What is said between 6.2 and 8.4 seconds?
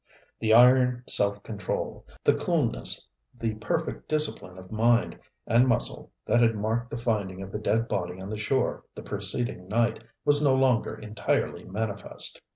that had marked the finding of the dead body on the